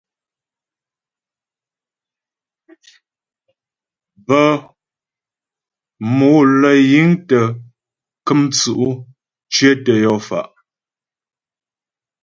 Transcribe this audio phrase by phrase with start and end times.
[4.25, 4.45] Bə́
[6.17, 7.45] mòm lə́ yiŋ tə́
[8.25, 9.01] kəm tsʉ̌'
[9.53, 10.45] cyətə yɔ fa'.